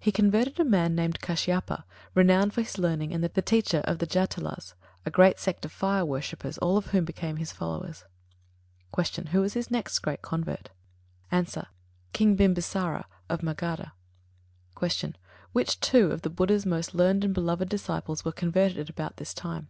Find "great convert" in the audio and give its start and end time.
10.00-10.70